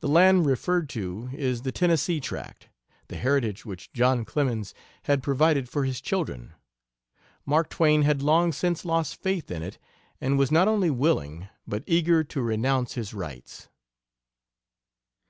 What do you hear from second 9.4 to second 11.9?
in it, and was not only willing, but